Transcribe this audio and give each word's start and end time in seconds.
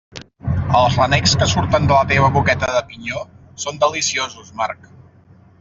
Els 0.79 0.95
renecs 1.01 1.35
que 1.41 1.49
surten 1.51 1.85
de 1.91 1.95
la 1.99 2.09
teva 2.13 2.31
boqueta 2.39 2.71
de 2.79 2.83
pinyó 2.89 3.23
són 3.67 3.81
deliciosos, 3.85 4.53
Marc. 4.63 4.93